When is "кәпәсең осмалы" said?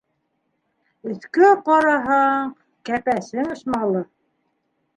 2.91-4.05